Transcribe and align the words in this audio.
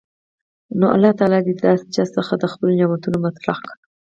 نو 0.79 0.85
الله 0.95 1.11
تعالی 1.19 1.39
د 1.45 1.49
داسي 1.63 1.87
چا 1.95 2.03
څخه 2.15 2.33
د 2.37 2.43
خپلو 2.51 2.71
نعمتونو 2.79 3.17
متعلق 3.25 3.79